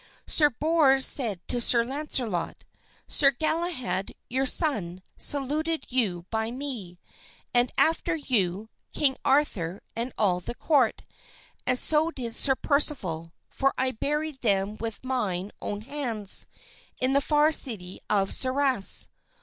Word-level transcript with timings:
Sir 0.25 0.49
Bors 0.49 1.05
said 1.05 1.47
to 1.47 1.61
Sir 1.61 1.83
Launcelot, 1.83 2.63
"Sir 3.07 3.29
Galahad, 3.29 4.15
your 4.31 4.47
son, 4.47 5.03
saluted 5.15 5.85
you 5.91 6.25
by 6.31 6.49
me, 6.49 6.97
and 7.53 7.71
after 7.77 8.15
you, 8.15 8.69
King 8.93 9.15
Arthur 9.23 9.79
and 9.95 10.11
all 10.17 10.39
the 10.39 10.55
court, 10.55 11.03
and 11.67 11.77
so 11.77 12.09
did 12.09 12.35
Sir 12.35 12.55
Percival; 12.55 13.31
for 13.47 13.75
I 13.77 13.91
buried 13.91 14.41
them 14.41 14.75
with 14.79 15.05
mine 15.05 15.51
own 15.61 15.81
hands 15.81 16.47
in 16.99 17.13
the 17.13 17.21
far 17.21 17.51
city 17.51 17.99
of 18.09 18.31
Sarras. 18.33 19.07